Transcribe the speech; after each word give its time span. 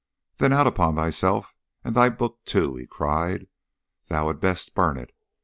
'Then 0.37 0.51
out 0.51 0.65
upon 0.65 0.95
thyself 0.95 1.53
and 1.83 1.93
thy 1.93 2.09
book 2.09 2.43
too!' 2.43 2.75
he 2.75 2.87
cried. 2.87 3.45
'Thou 4.07 4.29
hadst 4.29 4.41
best 4.41 4.73
burn 4.73 4.97
it! 4.97 5.11